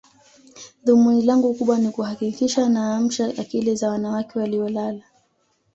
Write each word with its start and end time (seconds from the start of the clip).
Dhumuni 0.85 1.21
langu 1.21 1.53
kubwa 1.53 1.77
ni 1.79 1.89
kuhakikisha 1.89 2.69
naamsha 2.69 3.25
akili 3.37 3.75
za 3.75 3.89
wanawake 3.89 4.39
waliolala 4.39 5.03